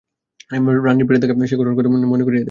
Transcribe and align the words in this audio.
রানীর 0.85 1.05
পেটের 1.07 1.21
দাগ, 1.21 1.47
সেই 1.49 1.57
ঘটনার 1.59 1.77
কথা 1.77 1.89
মনে 1.89 2.23
করিয়ে 2.23 2.25
দেয়। 2.27 2.39